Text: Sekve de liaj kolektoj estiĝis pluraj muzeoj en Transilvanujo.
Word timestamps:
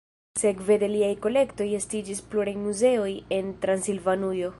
Sekve 0.43 0.77
de 0.83 0.87
liaj 0.93 1.11
kolektoj 1.25 1.67
estiĝis 1.79 2.21
pluraj 2.31 2.57
muzeoj 2.63 3.13
en 3.41 3.53
Transilvanujo. 3.67 4.49